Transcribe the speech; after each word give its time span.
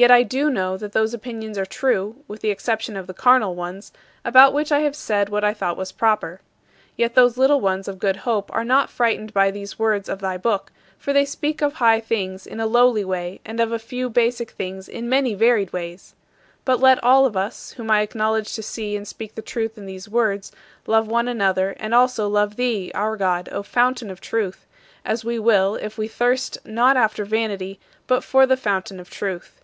Yet 0.00 0.12
I 0.12 0.22
do 0.22 0.48
know 0.48 0.76
that 0.76 0.92
those 0.92 1.12
opinions 1.12 1.58
are 1.58 1.66
true 1.66 2.22
with 2.28 2.40
the 2.40 2.52
exception 2.52 2.96
of 2.96 3.08
the 3.08 3.12
carnal 3.12 3.56
ones 3.56 3.90
about 4.24 4.52
which 4.54 4.70
I 4.70 4.78
have 4.82 4.94
said 4.94 5.28
what 5.28 5.42
I 5.42 5.52
thought 5.52 5.76
was 5.76 5.90
proper. 5.90 6.40
Yet 6.96 7.16
those 7.16 7.36
little 7.36 7.60
ones 7.60 7.88
of 7.88 7.98
good 7.98 8.18
hope 8.18 8.48
are 8.54 8.62
not 8.62 8.90
frightened 8.90 9.34
by 9.34 9.50
these 9.50 9.76
words 9.76 10.08
of 10.08 10.20
thy 10.20 10.36
Book, 10.38 10.70
for 10.98 11.12
they 11.12 11.24
speak 11.24 11.62
of 11.62 11.72
high 11.72 11.98
things 11.98 12.46
in 12.46 12.60
a 12.60 12.66
lowly 12.66 13.04
way 13.04 13.40
and 13.44 13.58
of 13.58 13.72
a 13.72 13.78
few 13.80 14.08
basic 14.08 14.52
things 14.52 14.88
in 14.88 15.08
many 15.08 15.34
varied 15.34 15.72
ways. 15.72 16.14
But 16.64 16.78
let 16.78 17.02
all 17.02 17.26
of 17.26 17.36
us, 17.36 17.72
whom 17.72 17.90
I 17.90 18.02
acknowledge 18.02 18.54
to 18.54 18.62
see 18.62 18.94
and 18.94 19.08
speak 19.08 19.34
the 19.34 19.42
truth 19.42 19.76
in 19.76 19.86
these 19.86 20.08
words, 20.08 20.52
love 20.86 21.08
one 21.08 21.26
another 21.26 21.70
and 21.70 21.92
also 21.92 22.28
love 22.28 22.54
thee, 22.54 22.92
our 22.94 23.16
God, 23.16 23.48
O 23.50 23.64
Fountain 23.64 24.12
of 24.12 24.20
Truth 24.20 24.64
as 25.04 25.24
we 25.24 25.40
will 25.40 25.74
if 25.74 25.98
we 25.98 26.06
thirst 26.06 26.56
not 26.64 26.96
after 26.96 27.24
vanity 27.24 27.80
but 28.06 28.22
for 28.22 28.46
the 28.46 28.56
Fountain 28.56 29.00
of 29.00 29.10
Truth. 29.10 29.56